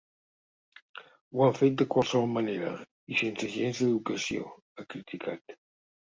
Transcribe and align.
Ho 1.33 1.41
han 1.47 1.51
fet 1.57 1.75
de 1.81 1.85
qualsevol 1.95 2.31
manera 2.37 2.71
i 3.15 3.17
sense 3.19 3.49
gens 3.57 3.81
d’educació, 3.83 4.47
ha 4.77 4.87
criticat. 4.95 5.55